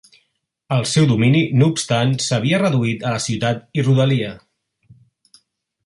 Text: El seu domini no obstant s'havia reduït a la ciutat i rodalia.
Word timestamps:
El 0.77 0.87
seu 0.91 1.05
domini 1.11 1.41
no 1.59 1.67
obstant 1.73 2.15
s'havia 2.29 2.63
reduït 2.65 3.05
a 3.05 3.13
la 3.17 3.23
ciutat 3.27 3.63
i 3.81 3.87
rodalia. 3.91 4.37